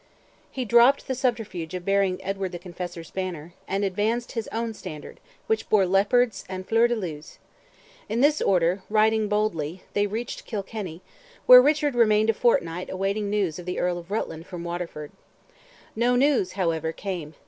[0.49, 5.19] He dropped the subterfuge of bearing Edward the Confessor's banner, and advanced his own standard,
[5.45, 7.37] which bore leopards and flower de luces.
[8.09, 11.03] In this order, "riding boldly," they reached Kilkenny,
[11.45, 15.11] where Richard remained a fortnight awaiting news of the Earl of Rutland from Waterford.
[15.95, 17.35] No news, however, came.